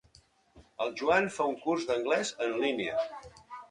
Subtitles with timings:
[0.85, 3.09] El Joan fa un curs d'anglès en línia.